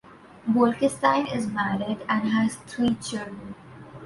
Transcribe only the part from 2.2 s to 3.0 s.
has three